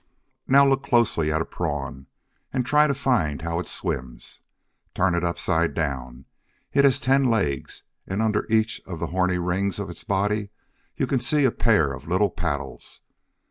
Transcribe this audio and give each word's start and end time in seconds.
Now 0.47 0.65
look 0.67 0.81
closely 0.81 1.31
at 1.31 1.43
a 1.43 1.45
Prawn, 1.45 2.07
and 2.51 2.65
try 2.65 2.87
to 2.87 2.93
find 2.95 3.43
how 3.43 3.59
it 3.59 3.67
swims. 3.67 4.39
Turn 4.95 5.13
it 5.13 5.23
upside 5.23 5.75
down. 5.75 6.25
It 6.73 6.85
has 6.85 6.99
ten 6.99 7.23
legs; 7.25 7.83
and, 8.07 8.19
under 8.19 8.47
each 8.49 8.81
of 8.87 8.97
the 8.99 9.05
horny 9.13 9.37
rings 9.37 9.77
of 9.77 9.91
its 9.91 10.03
body, 10.03 10.49
you 10.97 11.05
can 11.05 11.19
see 11.19 11.45
a 11.45 11.51
pair 11.51 11.93
of 11.93 12.07
little 12.07 12.31
paddles. 12.31 13.01